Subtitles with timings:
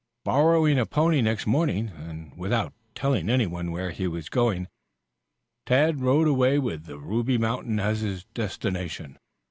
[0.25, 4.67] Borrowing a pony next morning, and without telling anyone where he was going,
[5.67, 9.19] Tad rode away with the Ruby Mountain as his destination.